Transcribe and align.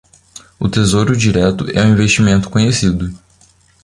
O 0.59 0.67
Tesouro 0.67 1.15
Direto 1.15 1.69
é 1.77 1.83
um 1.83 1.91
investimento 1.91 2.49
conhecido 2.49 3.13